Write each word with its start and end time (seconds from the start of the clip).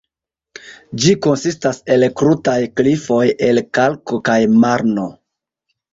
Ĝi 1.03 1.11
konsistas 1.25 1.79
el 1.95 2.07
krutaj 2.21 2.57
klifoj 2.81 3.21
el 3.49 3.63
kalko 3.79 4.23
kaj 4.31 4.39
marno. 4.65 5.07